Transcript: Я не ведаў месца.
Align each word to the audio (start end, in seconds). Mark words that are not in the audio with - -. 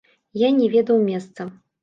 Я 0.43 0.49
не 0.55 0.69
ведаў 0.77 0.97
месца. 1.11 1.49